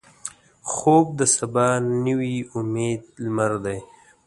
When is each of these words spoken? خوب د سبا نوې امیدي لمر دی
خوب 0.71 1.05
د 1.19 1.21
سبا 1.35 1.67
نوې 2.05 2.35
امیدي 2.57 3.07
لمر 3.23 3.51
دی 3.65 3.79